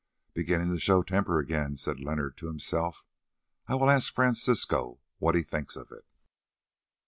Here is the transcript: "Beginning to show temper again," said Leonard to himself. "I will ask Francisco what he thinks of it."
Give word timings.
"Beginning 0.33 0.69
to 0.73 0.79
show 0.79 1.03
temper 1.03 1.37
again," 1.37 1.77
said 1.77 1.99
Leonard 1.99 2.35
to 2.37 2.47
himself. 2.47 3.03
"I 3.67 3.75
will 3.75 3.87
ask 3.91 4.11
Francisco 4.15 4.99
what 5.19 5.35
he 5.35 5.43
thinks 5.43 5.75
of 5.75 5.91
it." 5.91 6.07